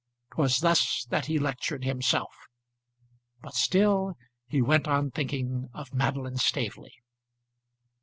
[0.33, 2.33] 'Twas thus that he lectured himself;
[3.43, 4.15] but still
[4.47, 6.95] he went on thinking of Madeline Staveley.